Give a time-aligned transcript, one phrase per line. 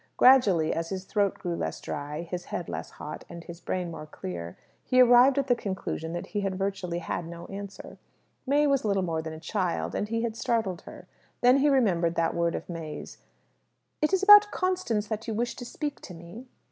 [0.17, 4.07] Gradually, as his throat grew less dry, his head less hot, and his brain more
[4.07, 7.99] clear, he arrived at the conclusion that he had virtually had no answer.
[8.47, 11.07] May was little more than a child, and he had startled her.
[11.41, 13.19] Then he remembered that word of May's,
[14.01, 16.47] "It is about Constance you wish to speak to me."